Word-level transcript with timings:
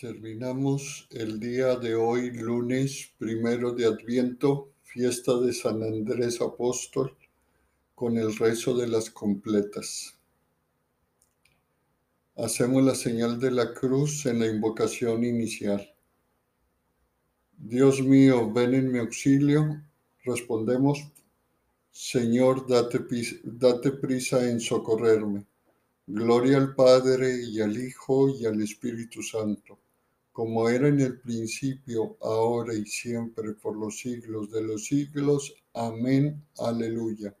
Terminamos 0.00 1.06
el 1.10 1.38
día 1.38 1.76
de 1.76 1.94
hoy, 1.94 2.30
lunes 2.30 3.12
primero 3.18 3.72
de 3.74 3.84
Adviento, 3.84 4.70
fiesta 4.82 5.38
de 5.38 5.52
San 5.52 5.82
Andrés 5.82 6.40
Apóstol, 6.40 7.14
con 7.94 8.16
el 8.16 8.34
rezo 8.34 8.74
de 8.74 8.88
las 8.88 9.10
completas. 9.10 10.16
Hacemos 12.34 12.82
la 12.82 12.94
señal 12.94 13.38
de 13.38 13.50
la 13.50 13.74
cruz 13.74 14.24
en 14.24 14.38
la 14.38 14.46
invocación 14.46 15.22
inicial. 15.22 15.86
Dios 17.58 18.00
mío, 18.00 18.50
ven 18.50 18.72
en 18.72 18.90
mi 18.90 19.00
auxilio. 19.00 19.82
Respondemos, 20.24 20.98
Señor, 21.90 22.66
date, 22.66 23.00
date 23.44 23.90
prisa 23.90 24.48
en 24.48 24.60
socorrerme. 24.60 25.44
Gloria 26.06 26.56
al 26.56 26.74
Padre 26.74 27.38
y 27.44 27.60
al 27.60 27.76
Hijo 27.76 28.30
y 28.30 28.46
al 28.46 28.62
Espíritu 28.62 29.22
Santo 29.22 29.78
como 30.32 30.68
era 30.68 30.88
en 30.88 31.00
el 31.00 31.20
principio, 31.20 32.16
ahora 32.20 32.74
y 32.74 32.86
siempre, 32.86 33.54
por 33.54 33.76
los 33.76 33.98
siglos 33.98 34.50
de 34.50 34.62
los 34.62 34.86
siglos. 34.86 35.54
Amén. 35.74 36.44
Aleluya. 36.58 37.36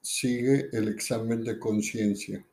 Sigue 0.00 0.68
el 0.72 0.88
examen 0.88 1.42
de 1.44 1.58
conciencia. 1.58 2.46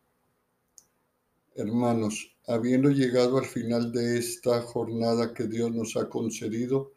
Hermanos, 1.56 2.36
habiendo 2.48 2.90
llegado 2.90 3.38
al 3.38 3.46
final 3.46 3.92
de 3.92 4.18
esta 4.18 4.62
jornada 4.64 5.34
que 5.34 5.46
Dios 5.46 5.72
nos 5.72 5.96
ha 5.96 6.10
concedido, 6.10 6.94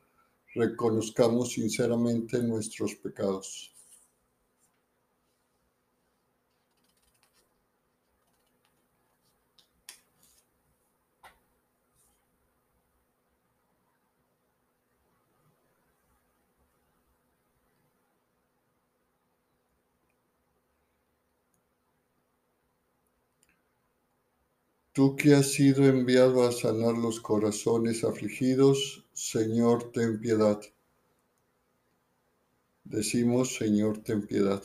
reconozcamos 0.54 1.52
sinceramente 1.52 2.42
nuestros 2.42 2.94
pecados. 2.94 3.75
Tú 24.96 25.14
que 25.14 25.34
has 25.34 25.52
sido 25.52 25.84
enviado 25.84 26.48
a 26.48 26.52
sanar 26.52 26.96
los 26.96 27.20
corazones 27.20 28.02
afligidos, 28.02 29.04
Señor, 29.12 29.92
ten 29.92 30.18
piedad. 30.18 30.58
Decimos, 32.82 33.56
Señor, 33.56 33.98
ten 33.98 34.26
piedad. 34.26 34.62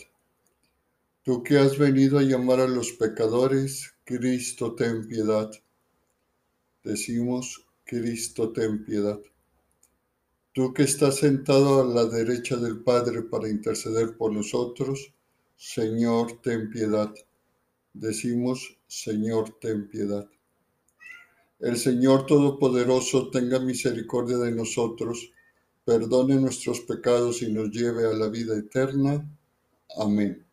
Tú 1.24 1.44
que 1.44 1.58
has 1.58 1.78
venido 1.78 2.18
a 2.18 2.22
llamar 2.22 2.62
a 2.62 2.68
los 2.70 2.94
pecadores, 2.94 3.94
Cristo, 4.06 4.74
ten 4.74 5.06
piedad. 5.06 5.52
Decimos, 6.82 7.66
Cristo, 7.84 8.54
ten 8.54 8.86
piedad. 8.86 9.20
Tú 10.54 10.74
que 10.74 10.84
estás 10.84 11.18
sentado 11.18 11.82
a 11.82 11.94
la 11.94 12.06
derecha 12.06 12.56
del 12.56 12.82
Padre 12.82 13.24
para 13.24 13.50
interceder 13.50 14.16
por 14.16 14.32
nosotros, 14.32 15.14
Señor, 15.58 16.40
ten 16.42 16.70
piedad 16.70 17.14
decimos, 17.94 18.78
Señor, 18.88 19.58
ten 19.60 19.88
piedad. 19.88 20.30
El 21.60 21.78
Señor 21.78 22.26
Todopoderoso 22.26 23.30
tenga 23.30 23.60
misericordia 23.60 24.38
de 24.38 24.52
nosotros, 24.52 25.32
perdone 25.86 26.36
nuestros 26.36 26.82
pecados 26.82 27.42
y 27.42 27.52
nos 27.52 27.70
lleve 27.70 28.08
a 28.08 28.14
la 28.14 28.30
vida 28.30 28.58
eterna. 28.58 29.30
Amén. 29.98 30.46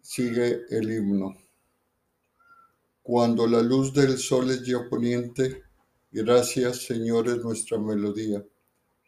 Sigue 0.00 0.62
el 0.70 0.90
himno. 0.90 1.36
Cuando 3.02 3.46
la 3.46 3.62
luz 3.62 3.92
del 3.92 4.18
sol 4.18 4.50
es 4.50 4.66
ya 4.66 4.88
poniente, 4.88 5.62
gracias 6.10 6.84
Señor 6.84 7.28
es 7.28 7.38
nuestra 7.38 7.78
melodía. 7.78 8.44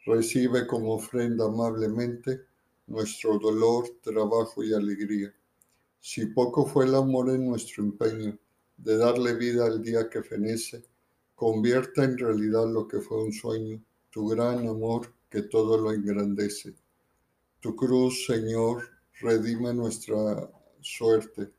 Recibe 0.05 0.65
como 0.65 0.95
ofrenda 0.95 1.45
amablemente 1.45 2.41
nuestro 2.87 3.37
dolor, 3.37 3.85
trabajo 4.01 4.63
y 4.63 4.73
alegría 4.73 5.31
si 6.01 6.25
poco 6.25 6.65
fue 6.65 6.85
el 6.85 6.95
amor 6.95 7.29
en 7.29 7.47
nuestro 7.47 7.83
empeño 7.83 8.35
de 8.75 8.97
darle 8.97 9.35
vida 9.35 9.67
al 9.67 9.83
día 9.83 10.09
que 10.09 10.23
fenece, 10.23 10.83
convierta 11.35 12.03
en 12.03 12.17
realidad 12.17 12.65
lo 12.67 12.87
que 12.87 12.99
fue 12.99 13.23
un 13.23 13.31
sueño, 13.31 13.79
tu 14.09 14.27
gran 14.27 14.67
amor 14.67 15.13
que 15.29 15.43
todo 15.43 15.77
lo 15.77 15.91
engrandece. 15.91 16.73
Tu 17.59 17.75
cruz, 17.75 18.25
Señor, 18.25 18.81
redime 19.21 19.75
nuestra 19.75 20.49
suerte 20.81 21.51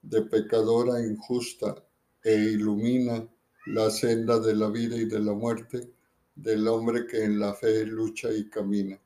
de 0.00 0.22
pecadora 0.22 1.00
injusta 1.04 1.74
e 2.22 2.34
ilumina 2.34 3.28
la 3.66 3.90
senda 3.90 4.38
de 4.38 4.54
la 4.54 4.68
vida 4.68 4.96
y 4.96 5.06
de 5.06 5.18
la 5.18 5.32
muerte 5.32 5.90
del 6.36 6.68
hombre 6.68 7.04
que 7.08 7.24
en 7.24 7.40
la 7.40 7.52
fe 7.52 7.84
lucha 7.84 8.32
y 8.32 8.48
camina. 8.48 8.98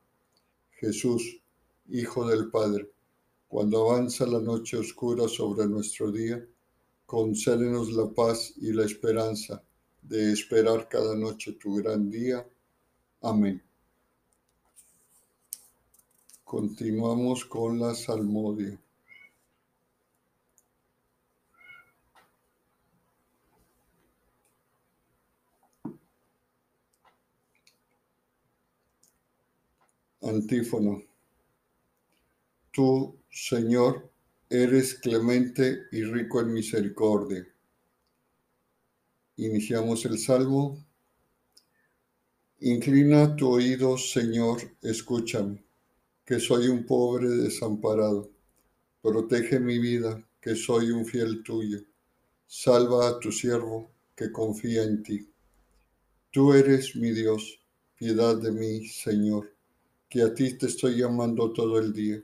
Jesús, 0.69 1.39
Hijo 1.89 2.27
del 2.27 2.49
Padre, 2.51 2.92
cuando 3.53 3.87
avanza 3.87 4.25
la 4.25 4.39
noche 4.39 4.77
oscura 4.77 5.27
sobre 5.27 5.67
nuestro 5.67 6.11
día, 6.11 6.43
concédenos 7.05 7.91
la 7.91 8.11
paz 8.11 8.51
y 8.57 8.73
la 8.73 8.83
esperanza 8.83 9.63
de 10.01 10.33
esperar 10.33 10.89
cada 10.89 11.15
noche 11.15 11.51
tu 11.53 11.75
gran 11.75 12.09
día. 12.09 12.43
Amén. 13.21 13.61
Continuamos 16.43 17.45
con 17.45 17.79
la 17.79 17.93
salmodia. 17.93 18.81
Antífono. 30.23 31.12
Tú, 32.73 33.19
Señor, 33.29 34.09
eres 34.49 34.95
clemente 34.95 35.83
y 35.91 36.03
rico 36.05 36.41
en 36.41 36.53
misericordia. 36.53 37.47
Iniciamos 39.37 40.03
el 40.05 40.17
salmo. 40.17 40.83
Inclina 42.61 43.35
tu 43.35 43.47
oído, 43.49 43.95
Señor, 43.95 44.59
escúchame, 44.81 45.63
que 46.25 46.39
soy 46.39 46.67
un 46.67 46.83
pobre 46.83 47.29
desamparado. 47.29 48.31
Protege 49.03 49.59
mi 49.59 49.77
vida, 49.77 50.27
que 50.41 50.55
soy 50.55 50.89
un 50.89 51.05
fiel 51.05 51.43
tuyo. 51.43 51.79
Salva 52.47 53.07
a 53.07 53.19
tu 53.19 53.31
siervo, 53.31 53.91
que 54.15 54.31
confía 54.31 54.81
en 54.81 55.03
ti. 55.03 55.29
Tú 56.31 56.53
eres 56.53 56.95
mi 56.95 57.11
Dios, 57.11 57.59
piedad 57.95 58.35
de 58.35 58.51
mí, 58.51 58.87
Señor, 58.87 59.53
que 60.09 60.23
a 60.23 60.33
ti 60.33 60.57
te 60.57 60.65
estoy 60.65 60.97
llamando 60.97 61.53
todo 61.53 61.77
el 61.77 61.93
día 61.93 62.23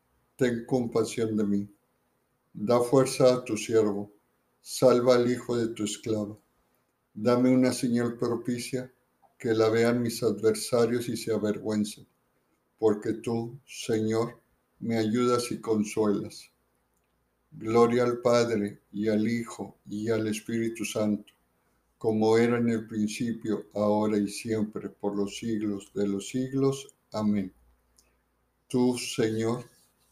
ten 0.41 0.65
compasión 0.65 1.37
de 1.37 1.43
mí. 1.43 1.69
Da 2.51 2.79
fuerza 2.81 3.31
a 3.31 3.45
tu 3.45 3.55
siervo, 3.55 4.11
salva 4.59 5.13
al 5.13 5.31
hijo 5.31 5.55
de 5.55 5.67
tu 5.75 5.83
esclavo. 5.83 6.41
Dame 7.13 7.53
una 7.53 7.71
señal 7.71 8.17
propicia, 8.17 8.91
que 9.37 9.53
la 9.53 9.69
vean 9.69 10.01
mis 10.01 10.23
adversarios 10.23 11.07
y 11.09 11.15
se 11.15 11.31
avergüencen, 11.31 12.07
porque 12.79 13.13
tú, 13.13 13.59
Señor, 13.67 14.41
me 14.79 14.97
ayudas 14.97 15.51
y 15.51 15.61
consuelas. 15.61 16.49
Gloria 17.51 18.03
al 18.05 18.17
Padre 18.21 18.81
y 18.91 19.09
al 19.09 19.27
Hijo 19.27 19.77
y 19.87 20.09
al 20.09 20.25
Espíritu 20.25 20.85
Santo 20.85 21.31
como 21.99 22.35
era 22.35 22.57
en 22.57 22.67
el 22.67 22.87
principio, 22.87 23.67
ahora 23.75 24.17
y 24.17 24.27
siempre, 24.27 24.89
por 24.89 25.15
los 25.15 25.37
siglos 25.37 25.91
de 25.93 26.07
los 26.07 26.29
siglos. 26.29 26.95
Amén. 27.11 27.53
Tú, 28.67 28.97
Señor, 28.97 29.65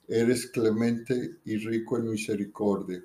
eres 0.09 0.47
clemente 0.47 1.37
y 1.45 1.57
rico 1.57 1.97
en 1.97 2.09
misericordia. 2.09 3.03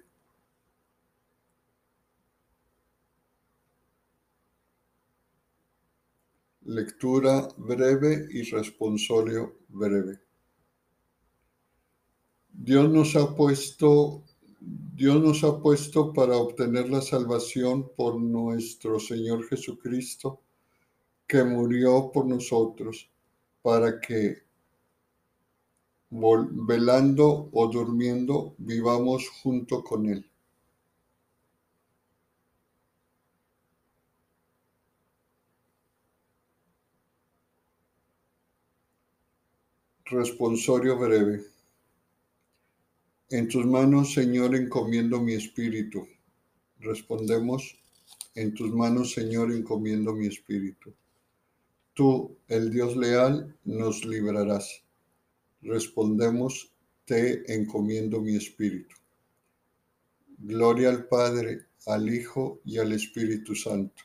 Lectura 6.63 7.47
breve 7.59 8.27
y 8.31 8.43
responsorio 8.51 9.59
breve. 9.69 10.19
Dios 12.51 12.91
nos 12.91 13.15
ha 13.17 13.37
puesto 13.37 14.25
Dios 14.67 15.21
nos 15.21 15.45
ha 15.45 15.61
puesto 15.61 16.13
para 16.13 16.37
obtener 16.37 16.89
la 16.89 17.03
salvación 17.03 17.91
por 17.97 18.19
nuestro 18.19 18.99
Señor 18.99 19.47
Jesucristo, 19.49 20.41
que 21.27 21.45
murió 21.45 22.11
por 22.13 22.27
nosotros, 22.27 23.11
para 23.61 24.01
que, 24.01 24.44
velando 26.15 27.49
o 27.53 27.67
durmiendo, 27.67 28.55
vivamos 28.59 29.29
junto 29.43 29.83
con 29.83 30.07
Él. 30.07 30.25
Responsorio 40.05 40.97
breve. 40.99 41.45
En 43.31 43.49
tus 43.49 43.67
manos, 43.67 44.13
Señor, 44.13 44.55
encomiendo 44.55 45.21
mi 45.21 45.33
espíritu. 45.33 46.07
Respondemos, 46.79 47.77
en 48.37 48.55
tus 48.55 48.71
manos, 48.73 49.13
Señor, 49.13 49.51
encomiendo 49.51 50.13
mi 50.13 50.27
espíritu. 50.27 50.95
Tú, 51.95 52.37
el 52.47 52.71
Dios 52.71 52.97
leal, 52.97 53.57
nos 53.65 54.05
librarás. 54.05 54.84
Respondemos, 55.65 56.71
te 57.07 57.51
encomiendo 57.51 58.21
mi 58.21 58.37
espíritu. 58.37 58.97
Gloria 60.37 60.91
al 60.91 61.09
Padre, 61.09 61.69
al 61.87 62.15
Hijo 62.15 62.61
y 62.67 62.77
al 62.77 62.93
Espíritu 62.93 63.55
Santo. 63.55 64.03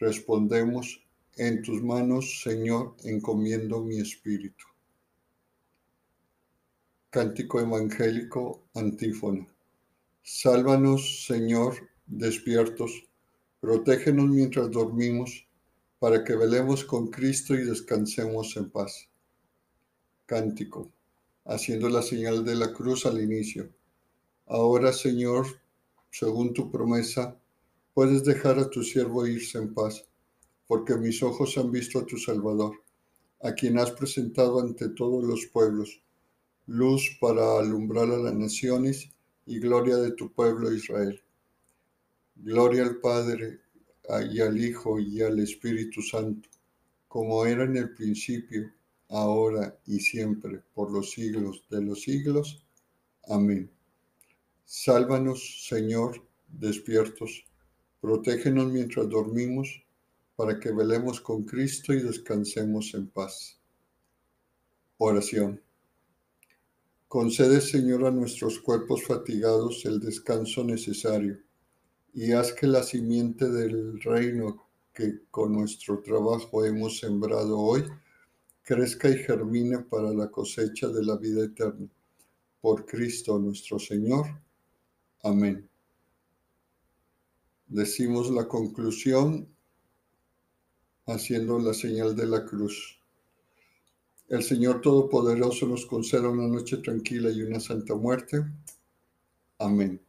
Respondemos, 0.00 1.00
en 1.36 1.62
tus 1.62 1.80
manos, 1.80 2.42
Señor, 2.42 2.96
encomiendo 3.04 3.80
mi 3.82 4.00
espíritu. 4.00 4.64
Cántico 7.10 7.60
evangélico 7.60 8.64
antífona. 8.74 9.46
Sálvanos, 10.22 11.24
Señor, 11.26 11.88
despiertos, 12.06 13.04
protégenos 13.60 14.28
mientras 14.28 14.72
dormimos, 14.72 15.46
para 16.00 16.24
que 16.24 16.34
velemos 16.34 16.84
con 16.84 17.12
Cristo 17.12 17.54
y 17.54 17.64
descansemos 17.64 18.56
en 18.56 18.70
paz. 18.70 19.08
Cántico, 20.26 20.90
haciendo 21.44 21.88
la 21.88 22.02
señal 22.02 22.44
de 22.44 22.54
la 22.54 22.72
cruz 22.72 23.06
al 23.06 23.20
inicio. 23.20 23.68
Ahora, 24.46 24.92
Señor, 24.92 25.46
según 26.10 26.52
tu 26.54 26.70
promesa, 26.70 27.36
puedes 27.92 28.24
dejar 28.24 28.58
a 28.58 28.70
tu 28.70 28.82
siervo 28.82 29.26
irse 29.26 29.58
en 29.58 29.74
paz, 29.74 30.04
porque 30.66 30.96
mis 30.96 31.22
ojos 31.22 31.56
han 31.58 31.70
visto 31.70 31.98
a 31.98 32.06
tu 32.06 32.18
Salvador, 32.18 32.82
a 33.42 33.52
quien 33.52 33.78
has 33.78 33.90
presentado 33.92 34.60
ante 34.60 34.88
todos 34.88 35.24
los 35.24 35.46
pueblos 35.46 36.00
luz 36.66 37.18
para 37.20 37.58
alumbrar 37.58 38.10
a 38.10 38.16
las 38.16 38.34
naciones 38.34 39.10
y 39.44 39.58
gloria 39.58 39.96
de 39.96 40.12
tu 40.12 40.32
pueblo 40.32 40.72
Israel. 40.72 41.20
Gloria 42.36 42.84
al 42.84 42.96
Padre 42.96 43.60
y 44.32 44.40
al 44.40 44.58
Hijo 44.58 44.98
y 44.98 45.20
al 45.20 45.38
Espíritu 45.40 46.00
Santo, 46.00 46.48
como 47.06 47.44
era 47.44 47.64
en 47.64 47.76
el 47.76 47.94
principio, 47.94 48.72
ahora 49.14 49.78
y 49.86 50.00
siempre, 50.00 50.60
por 50.74 50.90
los 50.90 51.12
siglos 51.12 51.64
de 51.70 51.80
los 51.82 52.02
siglos. 52.02 52.64
Amén. 53.28 53.70
Sálvanos, 54.64 55.66
Señor, 55.68 56.26
despiertos, 56.48 57.44
protégenos 58.00 58.72
mientras 58.72 59.08
dormimos, 59.08 59.82
para 60.34 60.58
que 60.58 60.72
velemos 60.72 61.20
con 61.20 61.44
Cristo 61.44 61.92
y 61.92 62.02
descansemos 62.02 62.92
en 62.94 63.06
paz. 63.06 63.60
Oración. 64.98 65.62
Concede, 67.06 67.60
Señor, 67.60 68.06
a 68.06 68.10
nuestros 68.10 68.58
cuerpos 68.58 69.04
fatigados 69.04 69.84
el 69.84 70.00
descanso 70.00 70.64
necesario 70.64 71.38
y 72.12 72.32
haz 72.32 72.52
que 72.52 72.66
la 72.66 72.82
simiente 72.82 73.48
del 73.48 74.00
reino 74.00 74.66
que 74.92 75.20
con 75.30 75.52
nuestro 75.52 76.00
trabajo 76.00 76.64
hemos 76.64 76.98
sembrado 76.98 77.60
hoy 77.60 77.84
crezca 78.64 79.10
y 79.10 79.18
germine 79.18 79.80
para 79.80 80.12
la 80.12 80.30
cosecha 80.30 80.88
de 80.88 81.04
la 81.04 81.16
vida 81.16 81.44
eterna. 81.44 81.86
Por 82.60 82.86
Cristo 82.86 83.38
nuestro 83.38 83.78
Señor. 83.78 84.26
Amén. 85.22 85.68
Decimos 87.66 88.30
la 88.30 88.48
conclusión 88.48 89.46
haciendo 91.06 91.58
la 91.58 91.74
señal 91.74 92.16
de 92.16 92.26
la 92.26 92.44
cruz. 92.44 92.98
El 94.28 94.42
Señor 94.42 94.80
Todopoderoso 94.80 95.66
nos 95.66 95.84
conceda 95.84 96.30
una 96.30 96.48
noche 96.48 96.78
tranquila 96.78 97.30
y 97.30 97.42
una 97.42 97.60
santa 97.60 97.94
muerte. 97.94 98.42
Amén. 99.58 100.00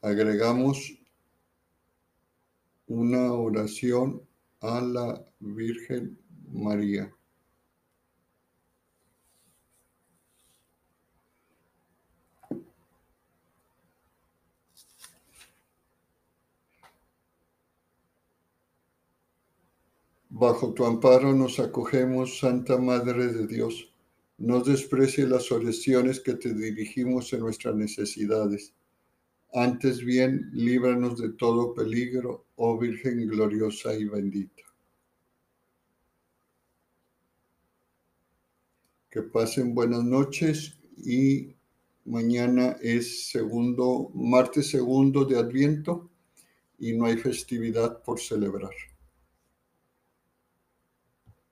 Agregamos 0.00 0.98
una 2.86 3.34
oración 3.34 4.22
a 4.60 4.80
la 4.80 5.24
Virgen 5.40 6.18
María. 6.52 7.12
Bajo 20.30 20.72
tu 20.72 20.84
amparo 20.84 21.32
nos 21.32 21.58
acogemos, 21.58 22.38
Santa 22.38 22.78
Madre 22.78 23.26
de 23.32 23.46
Dios. 23.48 23.92
No 24.36 24.60
desprecie 24.60 25.26
las 25.26 25.50
oraciones 25.50 26.20
que 26.20 26.34
te 26.34 26.54
dirigimos 26.54 27.32
en 27.32 27.40
nuestras 27.40 27.74
necesidades. 27.74 28.72
Antes 29.52 30.04
bien, 30.04 30.48
líbranos 30.52 31.18
de 31.20 31.30
todo 31.30 31.74
peligro, 31.74 32.44
oh 32.54 32.78
Virgen 32.78 33.26
gloriosa 33.26 33.94
y 33.94 34.04
bendita. 34.04 34.67
Que 39.10 39.22
pasen 39.22 39.74
buenas 39.74 40.04
noches 40.04 40.78
y 40.96 41.56
mañana 42.04 42.76
es 42.82 43.30
segundo, 43.30 44.10
martes 44.14 44.68
segundo 44.68 45.24
de 45.24 45.38
Adviento 45.38 46.10
y 46.78 46.92
no 46.92 47.06
hay 47.06 47.16
festividad 47.16 48.02
por 48.02 48.20
celebrar. 48.20 48.74